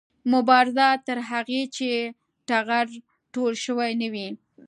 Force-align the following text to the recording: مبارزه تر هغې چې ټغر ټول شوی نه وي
مبارزه 0.33 0.87
تر 1.07 1.17
هغې 1.29 1.61
چې 1.75 1.89
ټغر 2.47 2.87
ټول 3.33 3.53
شوی 3.65 3.91
نه 4.01 4.07
وي 4.13 4.27